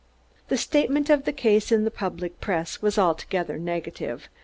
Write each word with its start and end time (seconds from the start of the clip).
The 0.47 0.57
statement 0.57 1.11
of 1.11 1.25
the 1.25 1.31
case 1.31 1.71
in 1.71 1.83
the 1.83 1.91
public 1.91 2.41
press 2.41 2.81
was 2.81 2.97
altogether 2.97 3.59
negative. 3.59 4.29